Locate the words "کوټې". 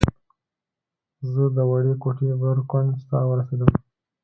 2.03-2.29